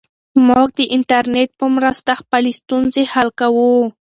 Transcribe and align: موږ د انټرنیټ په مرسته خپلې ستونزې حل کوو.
موږ 0.47 0.67
د 0.77 0.79
انټرنیټ 0.95 1.49
په 1.59 1.65
مرسته 1.75 2.11
خپلې 2.21 2.51
ستونزې 2.59 3.03
حل 3.13 3.29
کوو. 3.39 3.73